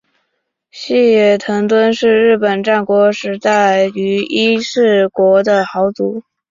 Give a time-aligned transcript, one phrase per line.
[0.71, 6.23] 细野藤敦是日本战国时代于伊势国的豪族。